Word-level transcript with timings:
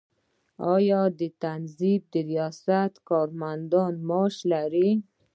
آیا 0.75 1.01
د 1.19 1.21
تنظیف 1.43 2.03
ریاست 2.29 2.93
کارمندان 3.09 3.93
معاش 4.07 4.35
لري؟ 4.51 4.89